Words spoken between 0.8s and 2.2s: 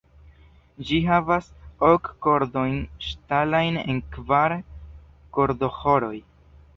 Ĝi havas ok